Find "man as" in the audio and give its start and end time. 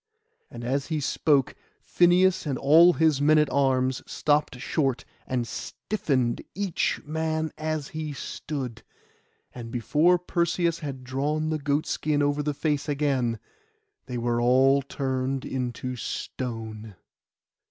7.05-7.89